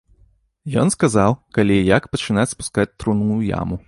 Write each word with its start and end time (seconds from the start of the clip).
Ён 0.83 0.87
сказаў, 0.95 1.35
калі 1.57 1.77
і 1.81 1.85
як 1.91 2.07
пачынаць 2.15 2.49
спускаць 2.55 2.91
труну 2.99 3.25
ў 3.25 3.55
яму. 3.61 3.79